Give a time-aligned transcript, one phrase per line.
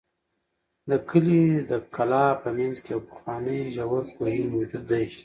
[0.89, 5.05] د کلي د کلا په منځ کې یو پخوانی ژور کوهی موجود دی.